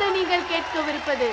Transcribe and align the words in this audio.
இப்போது 0.00 0.18
நீங்கள் 0.18 0.44
கேட்கவிருப்பது 0.50 1.26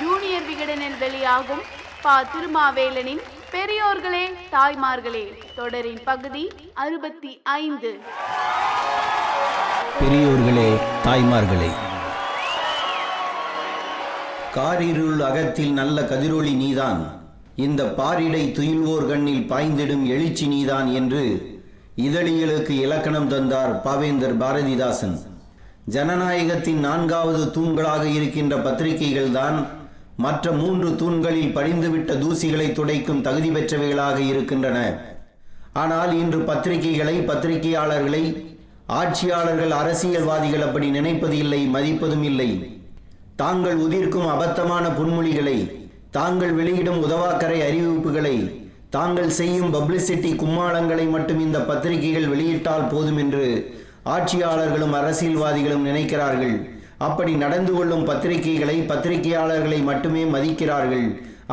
ஜூனியர் 0.00 0.44
விகடனில் 0.50 0.94
வெளியாகும் 0.98 1.60
பா. 2.04 2.14
திருமாவேலனின் 2.32 3.20
பெரியோர்களே 3.54 4.22
தாய்மார்களே 4.54 5.22
தொடரின் 5.56 6.00
பகுதி 6.04 6.44
அறுபத்தி 6.84 7.32
ஐந்து. 7.42 7.90
பெரியோர்களே 10.00 10.70
தாய்மார்களே 11.06 11.70
காரிருள் 14.56 15.22
அகத்தில் 15.28 15.76
நல்ல 15.80 16.06
கதிரொளி 16.14 16.54
நீதான். 16.64 17.02
இந்த 17.68 17.84
பாரிடை 18.00 18.44
துயில்வோர் 18.58 19.08
கண்ணில் 19.12 19.46
பாய்ந்திடும் 19.52 20.06
எழுச்சி 20.16 20.46
நீதான் 20.56 20.90
என்று 21.00 21.24
இதழியலுக்கு 22.08 22.76
இலக்கணம் 22.86 23.28
தந்தார் 23.28 23.74
பாவேந்தர் 23.86 24.40
பாரதிதாசன். 24.44 25.16
ஜனநாயகத்தின் 25.94 26.80
நான்காவது 26.86 27.42
தூண்களாக 27.56 28.04
இருக்கின்ற 28.04 28.54
பத்திரிகைகள்தான் 28.56 29.58
மற்ற 30.16 30.52
மூன்று 30.52 30.88
தூண்களில் 30.96 31.54
படிந்துவிட்ட 31.56 32.12
தூசிகளை 32.22 32.72
துடைக்கும் 32.72 33.20
தகுதி 33.20 33.50
பெற்றவைகளாக 33.50 34.18
இருக்கின்றன. 34.18 34.78
ஆனால் 35.72 36.12
இன்று 36.18 36.40
பத்திரிகைகளை 36.40 37.16
பத்திரிகையாளர்களை 37.30 38.22
ஆட்சியாளர்கள் 38.86 39.70
அரசியல்வாதிகள் 39.70 40.66
அப்படி 40.66 40.88
நினைப்பது 40.90 41.38
இல்லை 41.38 41.60
மதிப்பதும் 41.74 42.22
இல்லை. 42.22 42.50
தாங்கள் 43.36 43.78
உதிர்க்கும் 43.78 44.28
அபத்தமான 44.34 44.84
புன்மொழிகளை 44.98 45.58
தாங்கள் 46.10 46.52
வெளியிடும் 46.52 47.00
உதவாக்கரை 47.02 47.58
அறிவிப்புகளை 47.68 48.36
தாங்கள் 48.90 49.30
செய்யும் 49.30 49.74
பப்ளிசிட்டி 49.74 50.30
கும்மாளங்களை 50.42 51.06
மட்டும் 51.10 51.40
இந்த 51.40 51.58
பத்திரிகைகள் 51.60 52.30
வெளியிட்டால் 52.34 52.88
போதும் 52.88 53.16
என்று 53.16 53.46
ஆட்சியாளர்களும் 54.14 54.94
அரசியல்வாதிகளும் 55.00 55.86
நினைக்கிறார்கள். 55.88 56.56
அப்படி 57.06 57.32
நடந்து 57.44 57.72
கொள்ளும் 57.76 58.04
பத்திரிகைகளை 58.10 58.76
பத்திரிகையாளர்களை 58.90 59.78
மட்டுமே 59.90 60.22
மதிக்கிறார்கள். 60.34 61.08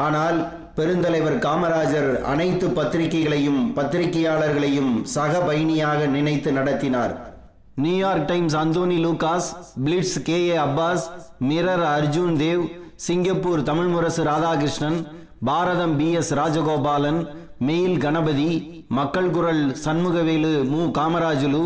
ஆனால் 0.05 0.37
பெருந்தலைவர் 0.77 1.37
காமராஜர் 1.45 2.11
அனைத்து 2.31 2.67
பத்திரிகைகளையும் 2.77 3.61
பத்திரிகையாளர்களையும் 3.77 4.93
சக 5.15 5.33
பயணியாக 5.49 6.05
நினைத்து 6.15 6.51
நடத்தினார். 6.51 7.13
New York 7.83 8.27
Times 8.29 8.55
Anthony 8.61 8.97
Lukas 9.05 9.49
Blitz 9.85 10.17
K 10.27 10.39
A 10.47 10.57
Abbas 10.63 11.05
Mirror 11.49 11.85
Arjun 11.97 12.35
Dev 12.43 12.63
Singapore 13.05 13.61
Tamil Murasu 13.69 14.23
Radhakrishnan 14.29 14.99
Bharatam 15.49 15.95
P 15.99 16.09
S 16.19 16.33
Rajagopalan 16.39 17.21
Mail 17.67 17.97
Ganapathi 18.03 18.51
Makkal 18.97 19.31
Kural 19.37 19.63
Shanmugavelu 19.85 20.53
Mu. 20.71 20.81
Kamarajulu 20.99 21.63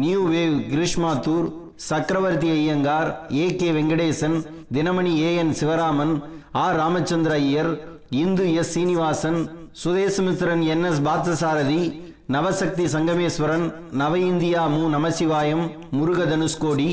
New 0.00 0.20
Wave 0.28 0.54
Krishmathur 0.70 1.46
Chakravarthi 1.86 2.48
Iyengar 2.52 3.10
A 3.34 3.46
K 3.56 3.68
Venkatesan 3.70 4.36
Dinamani 4.72 5.12
A 5.18 5.30
N 5.34 5.52
Sivaraman 5.52 6.14
R 6.56 6.76
Ramachandra 6.76 7.34
Iyer 7.42 7.70
Hindu 8.16 8.44
S 8.54 8.72
Srinivasan 8.72 9.40
Swadesamitran 9.82 10.62
N 10.66 10.84
S 10.84 11.02
Parthasarathy 11.02 11.82
Navasakthi 12.28 12.86
Sangameswaran 12.94 13.66
Nava 13.94 14.14
India 14.24 14.62
Mu 14.68 14.82
Namasivayam 14.88 15.64
Muruga 15.92 16.26
Dhanushkodi 16.26 16.90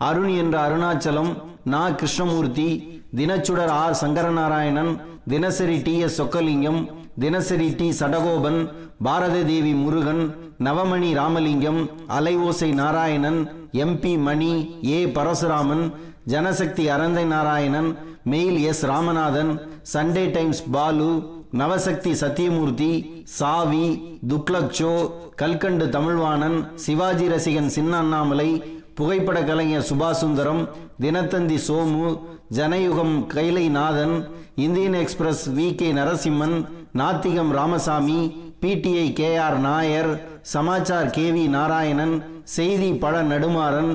Arun 0.00 0.32
என்ற 0.34 0.56
அருணாச்சலம் 0.62 1.32
நா 1.66 1.82
Krishnamurthy 1.92 2.68
Dinachudar 3.16 3.72
R 3.74 4.00
Sankaranarayanan 4.02 4.92
தினசரி 5.26 5.76
T 5.82 5.92
S 6.04 6.16
Chockalingam 6.16 6.80
Dinasari 7.20 7.66
T 7.74 7.88
Sadagopan 7.98 8.60
Bharata 9.02 9.36
Devi 9.42 9.72
Murugan 9.74 10.22
Navamani 10.60 11.10
Ramalingam 11.14 11.80
Alaiosai 12.16 12.70
Narayanan 12.74 13.40
MP 13.82 14.14
Mani 14.18 14.52
A 14.88 14.98
Parasuraman 15.14 15.84
Janasakthi 16.26 16.84
Aranthai 16.88 17.24
Narayanan 17.26 17.90
Mail 18.24 18.58
S 18.64 18.84
Ramanathan 18.84 19.52
Sunday 19.92 20.24
Times 20.30 20.64
Balu 20.70 21.08
Navasakthi 21.52 22.12
Sathyamurthy 22.20 22.92
Savi 23.38 23.86
துக்லக்ஷோ 24.28 24.92
Kalkandu 25.36 25.86
Tamilvanan 25.88 26.58
Sivaji 26.84 27.26
Rasigan 27.28 27.70
Chinna 27.70 27.92
Annamalai 27.98 28.50
புகைப்பட 28.96 29.38
கலைஞர் 29.42 29.88
Subasundaram 29.88 30.62
Dinathanthi 31.00 31.58
Somu 31.66 32.08
Janayugam 32.56 33.14
Kailainathan 33.32 34.14
Indian 34.58 34.96
Express 35.00 35.44
V 35.50 35.66
K 35.74 35.88
Narasimhan 35.92 36.56
Nathigam 36.94 37.52
Ramasamy 37.52 38.20
PTI 38.62 39.06
K 39.12 39.30
R 39.38 39.58
Nair 39.60 40.10
Samachar 40.52 41.10
K 41.10 41.26
V 41.34 41.44
Narayanan 41.48 42.14
செய்தி 42.56 42.90
Pazha 42.98 43.14
Nedumaran 43.24 43.92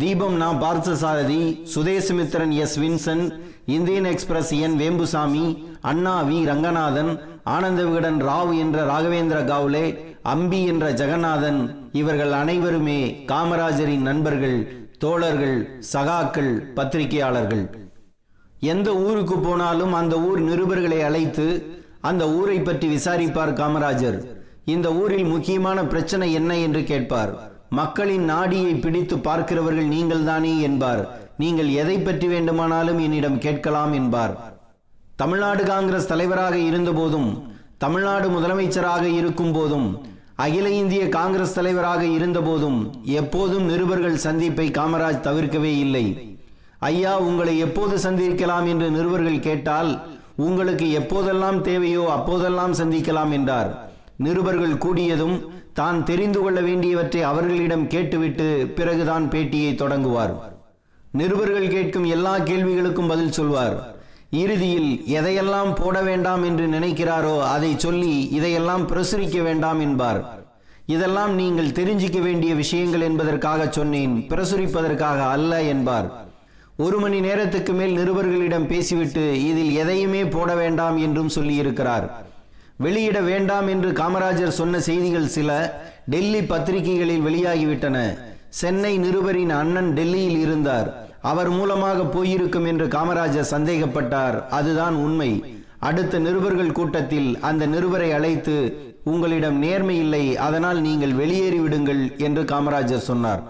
Deepam 0.00 0.36
Na 0.36 0.48
Parthasarathy 0.60 1.40
Swadesamitran 1.74 2.52
S 2.64 2.76
Vinson 2.78 3.24
Indian 3.68 4.08
Express 4.10 4.52
N 4.58 4.76
Vembusamy 4.80 5.46
Anna 5.82 6.16
V 6.28 6.38
Ranganathan 6.44 7.12
Ananda 7.48 7.80
Vikatan 7.84 8.20
Rao 8.20 8.52
என்ற 8.56 8.78
ராகவேந்திர 8.84 9.38
காவ்லே 9.44 9.86
அம்பி 10.22 10.64
என்ற 10.64 10.92
ஜெகநாதன் 10.92 11.88
இவர்கள் 11.92 12.32
அனைவருமே 12.32 13.26
காமராஜரின் 13.26 14.00
நண்பர்கள் 14.00 14.88
தோழர்கள் 14.98 15.82
சகாக்கள் 15.92 16.74
பத்திரிகையாளர்கள். 16.74 17.62
எந்த 18.60 18.94
ஊருக்கு 18.94 19.38
போனாலும் 19.38 19.92
அந்த 19.92 20.20
ஊர் 20.20 20.40
நிருபர்களை 20.40 21.00
அழைத்து 21.04 21.46
அந்த 22.00 22.28
ஊரை 22.30 22.60
பற்றி 22.60 22.88
விசாரிப்பார் 22.88 23.52
காமராஜர். 23.52 24.18
இந்த 24.64 24.92
ஊரில் 24.92 25.24
முக்கியமான 25.24 25.84
பிரச்சனை 25.84 26.32
என்ன 26.32 26.56
என்று 26.56 26.84
கேட்பார். 26.84 27.32
மக்களின் 27.68 28.24
நாடியை 28.24 28.74
பிடித்து 28.74 29.18
பார்க்கிறவர்கள் 29.18 29.84
நீங்கள் 29.84 30.24
தானே 30.24 30.60
என்பார். 30.60 31.08
நீங்கள் 31.36 31.68
எதை 31.68 31.98
பற்றி 31.98 32.26
வேண்டுமானாலும் 32.26 32.98
என்னிடம் 32.98 33.38
கேட்கலாம் 33.38 33.92
என்பார். 33.92 34.34
தமிழ்நாடு 35.16 35.64
காங்கிரஸ் 35.64 36.06
தலைவராக 36.06 36.56
இருந்தபோதும் 36.56 37.49
தமிழ்நாடு 37.82 38.26
முதலமைச்சராக 38.28 39.02
இருக்கும் 39.02 39.52
போதும் 39.52 39.86
அகில 40.36 40.70
இந்திய 40.70 41.08
காங்கிரஸ் 41.08 41.54
தலைவராக 41.54 42.02
இருந்தபோதும் 42.06 42.92
எப்போதும் 43.02 43.64
நிருபர்கள் 43.64 44.16
சந்திப்பை 44.24 44.66
காமராஜ் 44.70 45.24
தவிர்க்கவே 45.26 45.70
இல்லை. 45.84 46.02
ஐயா 46.78 47.18
உங்களை 47.18 47.58
எப்போது 47.58 48.10
சந்திக்கலாம் 48.10 48.66
என்று 48.68 48.90
நிருபர்கள் 48.90 49.38
கேட்டால் 49.40 49.90
உங்களுக்கு 50.36 50.86
எப்போதெல்லாம் 51.00 51.60
தேவையோ 51.60 52.04
அப்போதெல்லாம் 52.10 52.74
சந்திக்கலாம் 52.74 53.32
என்றார். 53.38 53.70
நிருபர்கள் 54.16 54.82
கூடியதும் 54.84 55.36
தான் 55.72 56.04
தெரிந்து 56.04 56.42
கொள்ள 56.42 56.60
வேண்டியவற்றை 56.60 57.22
அவர்களிடம் 57.22 57.86
கேட்டுவிட்டு 57.86 58.48
பிறகுதான் 58.74 59.28
பேட்டியை 59.28 59.72
தொடங்குவார். 59.74 60.34
நிருபர்கள் 61.12 61.68
கேட்கும் 61.68 62.04
எல்லா 62.16 62.34
கேள்விகளுக்கும் 62.38 63.08
பதில் 63.08 63.36
சொல்வார். 63.38 63.78
இறுதியில் 64.30 65.02
எதையெல்லாம் 65.06 65.74
போட 65.74 66.02
வேண்டாம் 66.02 66.44
என்று 66.44 66.66
நினைக்கிறாரோ 66.66 67.40
அதை 67.40 67.78
சொல்லி 67.78 68.28
இதையெல்லாம் 68.28 68.88
பிரசுரிக்க 68.88 69.42
வேண்டாம் 69.42 69.80
என்பார். 69.80 70.38
இதெல்லாம் 70.86 71.34
நீங்கள் 71.34 71.66
தெரிஞ்சிக்க 71.66 72.20
வேண்டிய 72.20 72.54
விஷயங்கள் 72.54 73.00
என்பதற்காக 73.00 73.68
சொன்னேன். 73.70 74.26
பிரசுரிப்பதற்காக 74.28 75.30
அல்ல 75.30 75.62
என்பார். 75.62 76.28
ஒரு 76.76 76.98
மணி 76.98 77.20
நேரத்துக்கு 77.20 77.72
மேல் 77.72 77.98
நிருபர்களிடம் 77.98 78.66
பேசிவிட்டு 78.66 79.48
இதில் 79.48 79.74
எதையுமே 79.74 80.24
போட 80.24 80.54
வேண்டாம் 80.54 80.96
என்றும் 80.96 81.30
சொல்லியிருக்கிறார். 81.34 82.10
வெளியிட 82.76 83.20
வேண்டாம் 83.20 83.68
என்று 83.68 83.90
காமராஜர் 83.90 84.48
சொன்ன 84.48 84.80
செய்திகள் 84.80 85.26
சில 85.26 85.82
டெல்லி 86.06 86.42
பத்திரிகைகளில் 86.42 87.26
வெளியாகிவிட்டன. 87.26 88.18
சென்னை 88.48 88.98
நிருபரின் 88.98 89.48
அண்ணன் 89.48 89.92
டெல்லியில் 89.92 90.38
இருந்தார். 90.38 91.09
அவர் 91.20 91.50
மூலமாக 91.50 92.02
போயிருக்கும் 92.02 92.64
என்று 92.64 92.86
காமராஜர் 92.86 93.50
சந்தேகப்பட்டார். 93.50 94.48
அதுதான் 94.48 94.94
உண்மை. 94.94 95.44
அடுத்த 95.78 96.18
நிருபர்கள் 96.18 96.72
கூட்டத்தில் 96.72 97.38
அந்த 97.40 97.66
நிருபரை 97.66 98.12
அழைத்து 98.12 98.88
உங்களிடம் 99.04 99.58
நேர்மை 99.58 99.98
இல்லை 99.98 100.36
அதனால் 100.36 100.80
நீங்கள் 100.80 101.12
வெளியேறிவிடுங்கள் 101.12 102.16
என்று 102.16 102.42
காமராஜர் 102.42 103.08
சொன்னார். 103.10 103.42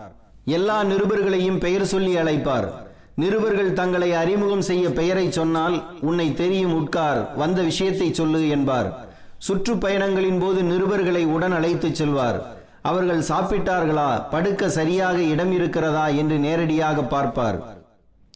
எல்லா 0.45 0.85
நிருபர்களையும் 0.85 1.59
பெயர் 1.59 1.85
சொல்லி 1.85 2.17
அழைப்பார். 2.17 2.69
நிருபர்கள் 3.15 3.73
தங்களை 3.73 4.13
அறிமுகம் 4.13 4.61
செய்ய 4.61 4.91
பெயரை 4.91 5.31
சொன்னால் 5.31 5.83
உன்னை 6.01 6.35
தெரியும் 6.35 6.75
உட்கார் 6.75 7.37
வந்த 7.37 7.63
விஷயத்தை 7.63 8.13
சொல்லு 8.13 8.49
என்பார். 8.49 9.09
சுற்றுப்பயணங்களின் 9.49 10.41
போது 10.41 10.63
நிருபர்களை 10.63 11.27
உடன் 11.27 11.53
அழைத்துச் 11.53 11.95
செல்வார். 11.95 12.59
அவர்கள் 12.83 13.29
சாப்பிட்டார்களா? 13.29 14.31
படுக்க 14.31 14.69
சரியாக 14.69 15.19
இடம் 15.23 15.53
இருக்கிறதா? 15.53 16.09
என்று 16.09 16.39
நேரடியாக 16.39 17.03
பார்ப்பார். 17.03 17.59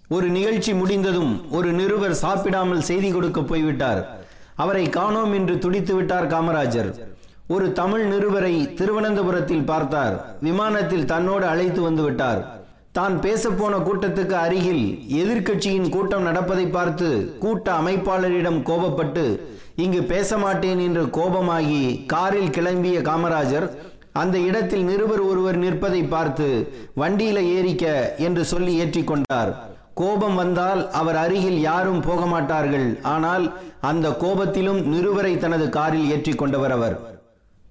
ஒரு 0.08 0.28
நிகழ்ச்சி 0.28 0.72
முடிந்ததும் 0.74 1.32
ஒரு 1.50 1.72
நிருபர் 1.72 2.16
சாப்பிடாமல் 2.24 2.82
செய்தி 2.82 3.12
கொடுக்க 3.12 3.40
போய்விட்டார். 3.40 4.02
அவரை 4.56 4.88
காணோம் 4.88 5.32
என்று 5.32 5.58
துடித்து 5.58 5.94
விட்டார் 5.94 6.26
காமராஜர். 6.26 6.90
ஒரு 7.48 7.72
தமிழ் 7.72 8.04
நிருபரை 8.12 8.74
திருவனந்தபுரத்தில் 8.74 9.64
பார்த்தார். 9.64 10.38
விமானத்தில் 10.40 11.04
தன்னோடு 11.04 11.46
அழைத்து 11.46 11.80
வந்து 11.82 12.02
விட்டார். 12.02 12.62
தான் 12.92 13.14
பேசப்போன 13.20 13.74
கூட்டத்துக்கு 13.78 14.32
அருகில் 14.32 14.84
எதிர்க்கட்சியின் 15.20 15.88
கூட்டம் 15.88 16.22
நடப்பதை 16.22 16.66
பார்த்து 16.66 17.08
கூட்ட 17.38 17.72
அமைப்பாளரிடம் 17.72 18.60
கோபப்பட்டு 18.68 19.24
இங்கு 19.76 20.02
பேச 20.02 20.36
மாட்டேன் 20.38 20.78
என்று 20.78 21.02
கோபமாகி 21.06 22.06
காரில் 22.06 22.50
கிளம்பிய 22.50 22.98
காமராஜர் 23.00 23.66
அந்த 24.14 24.38
இடத்தில் 24.38 24.84
நிருபர் 24.84 25.20
ஒருவர் 25.20 25.56
நிற்பதை 25.56 26.02
பார்த்து 26.02 26.46
வண்டியில 26.96 27.38
ஏறிக்க 27.56 28.16
என்று 28.16 28.44
சொல்லி 28.44 28.84
ஏற்றிக்கொண்டார். 28.84 29.50
கோபம் 29.94 30.34
வந்தால் 30.34 30.90
அவர் 30.90 31.16
அருகில் 31.16 31.60
யாரும் 31.60 32.00
போக 32.00 32.26
மாட்டார்கள் 32.26 32.98
ஆனால் 33.02 33.44
அந்த 33.80 34.08
கோபத்திலும் 34.08 34.80
நிருபரை 34.94 35.38
தனது 35.38 35.68
காரில் 35.68 36.10
ஏற்றிக் 36.10 36.38
கொண்டவர் 36.38 36.70
அவர். 36.70 36.96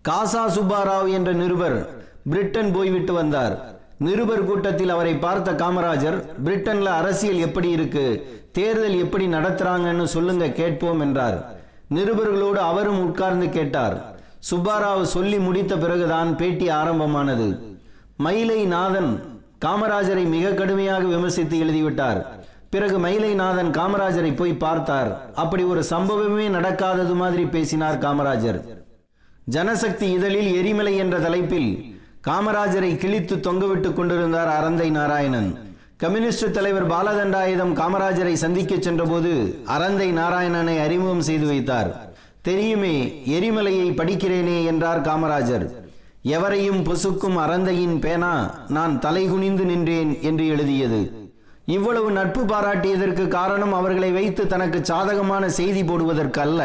காசா 0.08 0.44
சுப்பாராவ் 0.48 1.10
என்ற 1.12 1.34
நிருபர் 1.34 1.78
பிரிட்டன் 2.30 2.72
போய்விட்டு 2.72 3.14
வந்தார். 3.14 3.56
நிருபர் 3.98 4.46
கூட்டத்தில் 4.46 4.90
அவரை 4.90 5.16
பார்த்த 5.16 5.52
காமராஜர் 5.52 6.18
பிரிட்டன்ல 6.46 6.84
அரசியல் 6.84 7.38
எப்படி 7.38 7.70
இருக்கு? 7.70 8.06
தேர்தல் 8.52 8.98
எப்படி 8.98 9.28
நடத்துறாங்கன்னு 9.28 10.04
சொல்லுங்க 10.04 10.48
கேட்போம் 10.50 11.00
என்றார். 11.00 11.38
நிருபர்களோடு 11.94 12.62
அவரும் 12.72 13.04
உட்கார்ந்து 13.06 13.50
கேட்டார். 13.50 13.96
சுப்பாராவ் 14.52 15.04
சொல்லி 15.04 15.40
முடித்த 15.40 15.78
பிறகுதான் 15.78 16.36
பேட்டி 16.36 16.70
ஆரம்பமானது. 16.70 17.78
மயிலை 18.18 18.66
நாதன் 18.66 19.22
காமராஜரை 19.66 20.26
மிக 20.26 20.50
கடுமையாக 20.50 21.04
விமர்சித்து 21.04 21.58
எழுதிவிட்டார். 21.58 22.26
பிறகு 22.70 23.00
மயிலை 23.00 23.34
நாதன் 23.34 23.72
காமராஜரை 23.72 24.36
போய் 24.36 24.54
பார்த்தார். 24.54 25.34
அப்படி 25.36 25.64
ஒரு 25.64 25.84
சம்பவமே 25.84 26.48
நடக்காதது 26.48 27.16
மாதிரி 27.16 27.46
பேசினார் 27.46 27.98
காமராஜர். 27.98 28.62
ஜனசக்தி 29.52 30.02
இதழில் 30.02 30.54
எரிமலை 30.56 30.96
என்ற 30.96 31.20
தலைப்பில் 31.20 32.00
காமராஜரை 32.28 32.98
கிழித்து 32.98 33.36
தொங்கவிட்டுக் 33.36 33.94
கொண்டிருந்தார் 33.94 34.48
அரந்தை 34.48 34.90
நாராயணன். 34.90 35.58
கம்யூனிஸ்ட் 35.98 36.54
தலைவர் 36.54 36.88
பாலதண்டாயுதம் 36.88 37.76
காமராஜரை 37.76 38.34
சந்திக்க 38.34 38.76
சென்றபோது 38.80 39.60
அரந்தை 39.66 40.14
நாராயணனை 40.14 40.82
அறிமுகம் 40.82 41.22
செய்து 41.22 41.48
வைத்தார். 41.48 42.13
தெரியுமே 42.48 42.96
எரிமலையை 43.36 43.88
படிக்கிறேனே 44.00 44.56
என்றார் 44.70 45.02
காமராஜர். 45.02 45.66
எவரையும் 46.36 46.82
பொசுக்கும் 46.88 47.38
அரந்தையின் 47.44 48.00
பேனா 48.00 48.32
நான் 48.68 48.96
தலைகுனிந்து 49.06 49.66
நின்றேன் 49.70 50.12
என்று 50.22 50.46
எழுதியது. 50.48 51.00
இவ்வளவு 51.66 52.10
நட்பு 52.12 52.42
பாராட்டியதற்கு 52.44 53.28
காரணம் 53.28 53.74
அவர்களை 53.74 54.10
வைத்து 54.12 54.48
தனக்கு 54.48 54.80
சாதகமான 54.86 55.50
செய்தி 55.60 55.84
போடுவதற்கு 55.84 56.42
அல்ல 56.42 56.62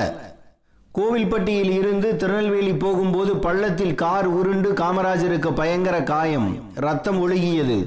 கோவில்பட்டியில் 0.95 1.73
இருந்து 1.81 2.09
திருநெல்வேலி 2.17 2.75
போகும்போது 2.85 3.37
பள்ளத்தில் 3.37 3.95
கார் 3.95 4.29
உருண்டு 4.39 4.73
காமராஜருக்கு 4.73 5.53
பயங்கர 5.55 5.97
காயம் 6.03 6.49
ரத்தம் 6.87 7.21
ஒழுகியது. 7.25 7.79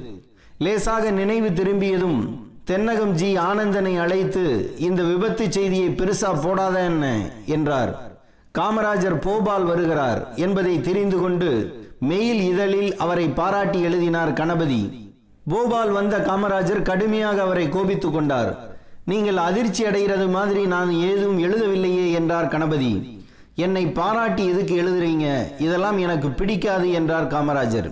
லேசாக 0.58 1.12
நினைவு 1.20 1.52
திரும்பியதும் 1.54 2.22
தென்னகம் 2.70 3.12
ஜி 3.12 3.38
ஆனந்தனை 3.38 4.00
அழைத்து 4.00 4.76
இந்த 4.78 5.04
விபத்து 5.04 5.52
செய்தியை 5.52 5.90
பெருசா 5.90 6.42
போடாத 6.42 6.84
என்ன? 6.84 7.30
என்றார். 7.46 8.20
காமராஜர் 8.58 9.22
போபால் 9.22 9.64
வருகிறார் 9.64 10.34
என்பதை 10.36 10.82
தெரிந்து 10.82 11.20
கொண்டு 11.20 11.80
மெயில் 12.00 12.40
இதழில் 12.40 12.98
அவரை 12.98 13.30
பாராட்டி 13.30 13.82
எழுதினார் 13.82 14.34
கணபதி. 14.34 15.14
போபால் 15.50 15.92
வந்த 15.92 16.18
காமராஜர் 16.18 16.82
கடுமையாக 16.82 17.42
அவரை 17.42 17.70
கோபித்துக் 17.70 18.14
கொண்டார். 18.14 18.76
நீங்கள் 19.06 19.38
அதிர்ச்சி 19.38 19.86
அடைகிறது 19.86 20.28
மாதிரி 20.28 20.66
நான் 20.66 20.92
ஏதும் 20.92 21.40
எழுதவில்லையே 21.40 22.12
என்றார் 22.12 22.48
கணபதி. 22.48 23.24
என்னை 23.56 23.88
பாராட்டி 23.88 24.48
எதுக்கு 24.48 24.82
எழுதுறீங்க? 24.82 25.44
இதெல்லாம் 25.62 25.98
எனக்கு 25.98 26.30
பிடிக்காது 26.30 26.92
என்றார் 26.92 27.28
காமராஜர். 27.28 27.92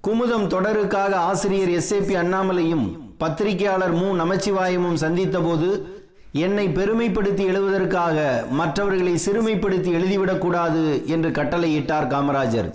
குமுதம் 0.00 0.48
தொடருக்காக 0.48 1.12
ஆசிரியர் 1.12 1.68
எஸ்ஏபி 1.68 2.14
அண்ணாமலையும் 2.14 3.03
பத்திரிகையாளர் 3.18 3.92
மு. 3.92 4.16
நமச்சிவாயமும் 4.16 4.94
சந்தித்த 4.94 5.40
போது 5.40 5.88
என்னை 6.32 6.68
பெருமைப்படுத்தி 6.68 7.44
எழுதுவதற்காக 7.44 8.48
மற்றவர்களை 8.50 9.14
சிறுமைப்படுத்தி 9.14 9.90
எழுதிவிடக்கூடாது 9.98 11.04
என்று 11.04 11.30
கட்டளையிட்டார் 11.30 12.08
காமராஜர். 12.08 12.70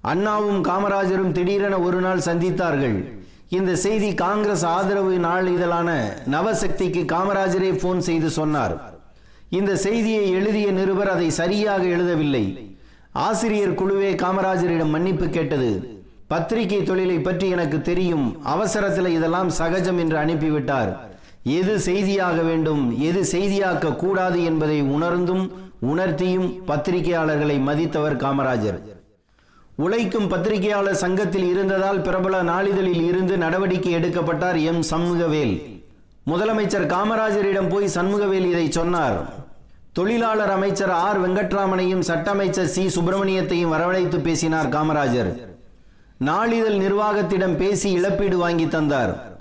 அண்ணாவும் 0.00 0.64
காமராஜரும் 0.64 1.32
திடீரென 1.32 1.78
ஒரு 1.78 2.00
நாள் 2.00 2.18
சந்தித்தார்கள். 2.18 3.16
இந்த 3.48 3.76
செய்தி 3.76 4.14
காங்கிரஸ் 4.14 4.64
ஆதரவு 4.64 5.18
நாள் 5.18 5.46
இதழான 5.46 6.16
நவசக்திக்கு 6.30 7.04
காமராஜரே 7.04 7.78
போன் 7.78 8.00
செய்து 8.00 8.30
சொன்னார். 8.30 9.00
இந்த 9.48 9.76
செய்தியை 9.76 10.30
எழுதிய 10.30 10.70
நிருபர் 10.70 11.10
அதை 11.10 11.30
சரியாக 11.30 11.82
எழுதவில்லை. 11.82 12.76
ஆசிரியர் 13.12 13.74
குழுவே 13.74 14.10
காமராஜரிடம் 14.14 14.88
மன்னிப்பு 14.88 15.28
கேட்டது. 15.28 15.97
பத்திரிகை 16.28 16.82
தொழிலை 16.82 17.18
பற்றி 17.18 17.48
எனக்கு 17.48 17.80
தெரியும். 17.80 18.44
அவசரத்தில் 18.44 19.06
இதெல்லாம் 19.06 19.48
சகஜம் 19.48 19.98
என்று 19.98 20.16
அனுப்பிவிட்டார். 20.16 20.96
எது 21.42 21.80
செய்தியாக 21.80 22.42
வேண்டும் 22.42 23.00
எது 23.00 23.24
செய்தியாக்க 23.32 23.96
கூடாது 23.96 24.44
என்பதை 24.44 24.82
உணர்ந்தும் 24.82 25.52
உணர்த்தியும் 25.86 26.60
பத்திரிகையாளர்களை 26.66 27.60
மதித்தவர் 27.60 28.16
காமராஜர். 28.16 28.78
உழைக்கும் 29.76 30.28
பத்திரிகையாளர் 30.28 30.94
சங்கத்தில் 30.94 31.48
இருந்ததால் 31.48 32.00
பிரபல 32.00 32.42
நாளிதழில் 32.42 33.04
இருந்து 33.04 33.38
நடவடிக்கை 33.38 33.94
எடுக்கப்பட்டார் 33.94 34.62
எம். 34.62 34.82
சண்முகவேல். 34.90 35.80
முதலமைச்சர் 36.26 36.86
காமராஜரிடம் 36.86 37.68
போய் 37.68 37.90
சண்முகவேல் 37.94 38.48
இதை 38.50 38.70
சொன்னார். 38.70 39.34
தொழிலாளர் 39.92 40.50
அமைச்சர் 40.50 40.90
ஆர். 40.90 41.28
வெங்கட்ராமனையும் 41.28 42.00
சட்ட 42.00 42.30
அமைச்சர் 42.30 42.66
சி. 42.66 42.86
சுப்பிரமணியத்தையும் 42.86 43.72
வரவழைத்து 43.72 44.20
பேசினார் 44.20 44.68
காமராஜர். 44.68 45.47
நாளிதழ் 46.18 46.74
நிர்வாகத்திடம் 46.74 47.56
பேசி 47.56 47.92
இழப்பீடு 47.92 48.38
வாங்கி 48.38 48.68
தந்தார். 48.68 49.40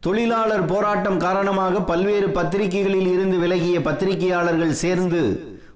தொழிலாளர் 0.00 0.64
போராட்டம் 0.64 1.16
காரணமாக 1.16 1.80
பல்வேறு 1.80 2.30
பத்திரிகைகளில் 2.30 3.12
இருந்து 3.12 3.38
விலகிய 3.38 3.80
பத்திரிகையாளர்கள் 3.80 4.70
சேர்ந்து 4.70 5.22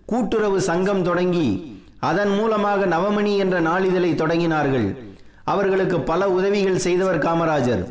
கூட்டுறவு 0.06 0.60
சங்கம் 0.60 1.02
தொடங்கி 1.02 1.82
அதன் 1.98 2.28
மூலமாக 2.28 2.86
நவமணி 2.86 3.36
என்ற 3.36 3.60
நாளிதழை 3.60 4.12
தொடங்கினார்கள். 4.12 4.96
அவர்களுக்கு 5.44 6.00
பல 6.00 6.30
உதவிகள் 6.30 6.78
செய்தவர் 6.78 7.18
காமராஜர். 7.18 7.84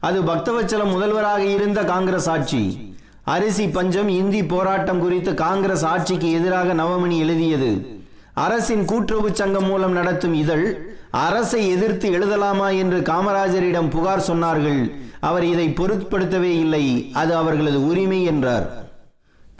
அது 0.00 0.22
பக்தவச்சலம் 0.22 0.90
முதல்வராக 0.90 1.44
இருந்த 1.44 1.84
காங்கிரஸ் 1.84 2.28
ஆட்சி. 2.28 2.94
அரிசி 3.24 3.68
பஞ்சம் 3.68 4.08
இந்தி 4.08 4.44
போராட்டம் 4.44 5.00
குறித்து 5.00 5.34
காங்கிரஸ் 5.34 5.84
ஆட்சிக்கு 5.84 6.30
எதிராக 6.30 6.74
நவமணி 6.74 7.18
எழுதியது. 7.18 7.95
அரசின் 8.38 8.84
கூட்டுறவு 8.84 9.34
சங்கம் 9.34 9.64
மூலம் 9.64 9.92
நடத்தும் 9.92 10.34
இதழ் 10.34 10.64
அரசை 11.10 11.68
எதிர்த்து 11.68 12.10
எழுதலாமா 12.10 12.68
என்று 12.78 12.98
காமராஜரிடம் 13.00 13.90
புகார் 13.90 14.24
சொன்னார்கள். 14.28 14.92
அவர் 15.20 15.44
இதை 15.44 15.68
பொருட்படுத்தவே 15.68 16.50
இல்லை. 16.64 17.10
அது 17.12 17.34
அவர்களது 17.34 17.86
உரிமை 17.86 18.24
என்றார். 18.24 18.66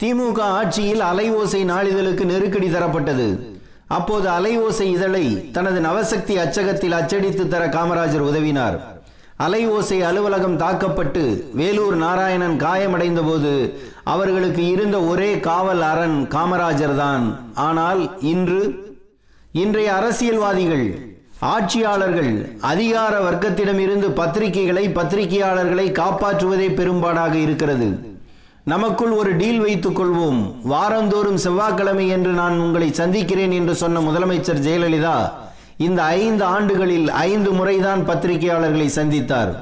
திமுக 0.03 0.39
ஆட்சியில் 0.39 0.99
அலைவோசை 0.99 1.61
நாளிதழுக்கு 1.71 2.25
நெருக்கடி 2.25 2.67
தரப்பட்டது. 2.67 3.39
அப்போது 3.87 4.29
அலைவோசை 4.29 4.81
இதழை 4.81 5.51
தனது 5.51 5.79
நவசக்தி 5.79 6.37
அச்சகத்தில் 6.37 6.91
அச்சடித்து 6.91 7.47
தர 7.47 7.67
காமராஜர் 7.67 8.27
உதவினார். 8.29 8.79
அலை 9.37 9.67
ஓசை 9.67 10.01
அலுவலகம் 10.01 10.55
தாக்கப்பட்டு 10.55 11.49
வேலூர் 11.53 11.95
நாராயணன் 11.95 12.55
காயமடைந்த 12.57 13.21
போது 13.21 13.51
அவர்களுக்கு 14.03 14.67
இருந்த 14.67 15.01
ஒரே 15.01 15.39
காவல் 15.39 15.81
அரண் 15.81 16.17
காமராஜர் 16.35 16.95
தான் 16.95 17.25
ஆனால் 17.53 18.01
இன்று 18.21 18.61
இன்றைய 19.51 19.93
அரசியல்வாதிகள் 19.93 20.87
ஆட்சியாளர்கள் 21.39 22.31
அதிகார 22.61 23.13
வர்க்கத்திடம் 23.29 23.77
இருந்து 23.77 24.07
பத்திரிகைகளை 24.07 24.85
பத்திரிகையாளர்களை 24.99 25.87
காப்பாற்றுவதே 26.01 26.69
பெரும்பாடாக 26.75 27.33
இருக்கிறது. 27.33 27.89
நமக்குள் 28.63 29.11
ஒரு 29.11 29.35
டீல் 29.35 29.59
வைத்துக் 29.59 29.99
கொள்வோம். 29.99 30.39
வாரந்தோறும் 30.63 31.41
செவ்வாய்க்கிழமை 31.45 32.07
என்று 32.07 32.31
நான் 32.31 32.59
உங்களை 32.59 32.93
சந்திக்கிறேன் 32.93 33.51
என்று 33.51 33.75
சொன்ன 33.75 33.99
முதலமைச்சர் 33.99 34.63
ஜெயலலிதா 34.67 35.17
இந்த 35.77 36.03
ஐந்து 36.03 36.43
ஆண்டுகளில் 36.43 37.09
ஐந்து 37.09 37.51
முறைதான் 37.51 38.07
பத்திரிகையாளர்களை 38.07 38.89
சந்தித்தார். 38.95 39.55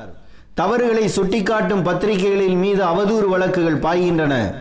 தவறுகளை 0.53 1.07
சுட்டிக்காட்டும் 1.07 1.83
பத்திரிகைகளின் 1.83 2.55
மீது 2.55 2.83
அவதூறு 2.83 3.27
வழக்குகள் 3.27 3.79
பாய்கின்றன. 3.79 4.55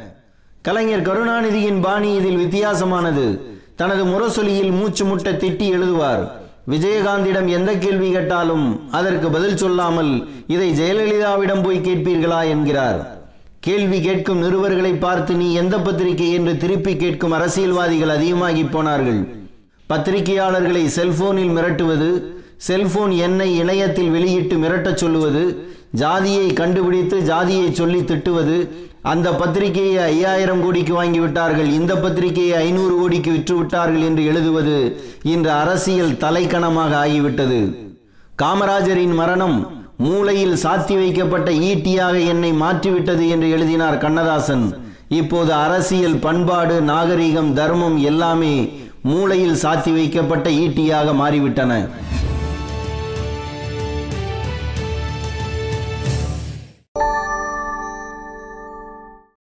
கலைஞர் 0.63 1.03
கருணாநிதியின் 1.03 1.81
பாணி 1.81 2.15
இதில் 2.15 2.37
வித்தியாசமானது. 2.37 3.41
தனது 3.77 4.05
முரசொலியில் 4.05 4.71
மூச்சு 4.71 5.05
முட்ட 5.05 5.33
திட்டி 5.33 5.69
எழுதுவார். 5.71 6.29
விஜயகாந்திடம் 6.69 7.47
எந்த 7.47 7.75
கேள்வி 7.75 8.11
கேட்டாலும் 8.11 8.91
அதற்கு 8.91 9.31
பதில் 9.31 9.57
சொல்லாமல் 9.57 10.29
இதை 10.47 10.71
ஜெயலலிதாவிடம் 10.81 11.63
போய் 11.63 11.79
கேட்பீர்களா 11.79 12.49
என்கிறார். 12.49 13.19
கேள்வி 13.61 14.01
கேட்கும் 14.01 14.43
நிருபர்களை 14.43 14.99
பார்த்து 14.99 15.35
நீ 15.35 15.55
எந்த 15.55 15.79
பத்திரிகை 15.79 16.33
என்று 16.33 16.57
திருப்பி 16.57 16.97
கேட்கும் 16.97 17.33
அரசியல்வாதிகள் 17.33 18.09
அதிகமாகி 18.09 18.65
போனார்கள். 18.65 19.44
பத்திரிகையாளர்களை 19.91 20.85
செல்போனில் 20.87 21.53
மிரட்டுவது 21.57 22.11
செல்போன் 22.57 23.11
எண்ணை 23.11 23.57
இணையத்தில் 23.59 24.11
வெளியிட்டு 24.11 24.57
மிரட்டச் 24.57 25.01
சொல்லுவது 25.03 25.43
ஜாதியை 25.91 26.53
கண்டுபிடித்து 26.53 27.17
ஜாதியை 27.21 27.73
சொல்லி 27.73 28.01
திட்டுவது 28.01 28.57
அந்த 29.03 29.33
பத்திரிகையை 29.33 29.97
ஐயாயிரம் 30.13 30.63
கோடிக்கு 30.63 30.93
வாங்கி 30.93 31.21
விட்டார்கள் 31.21 31.71
இந்த 31.71 31.97
பத்திரிகையை 31.97 32.55
ஐநூறு 32.57 32.95
கோடிக்கு 32.97 33.31
விற்றுவிட்டார்கள் 33.31 34.05
என்று 34.05 34.25
எழுதுவது 34.25 34.77
இன்று 35.23 35.51
அரசியல் 35.51 36.13
தலைக்கணமாக 36.13 36.93
ஆகிவிட்டது. 37.05 37.61
காமராஜரின் 38.43 39.15
மரணம் 39.15 39.59
மூளையில் 39.97 40.57
சாத்தி 40.63 40.95
வைக்கப்பட்ட 40.95 41.51
ஈட்டியாக 41.51 42.27
என்னை 42.27 42.53
மாற்றிவிட்டது 42.53 43.29
என்று 43.29 43.51
எழுதினார் 43.51 43.99
கண்ணதாசன். 43.99 44.65
இப்போது 45.09 45.53
அரசியல் 45.53 46.17
பண்பாடு 46.17 46.81
நாகரிகம் 46.81 47.53
தர்மம் 47.55 47.99
எல்லாமே 48.11 48.55
மூளையில் 49.09 49.61
சாத்தி 49.63 49.91
வைக்கப்பட்ட 49.93 50.49
ஈட்டியாக 50.65 51.09
மாறிவிட்டன. 51.21 51.73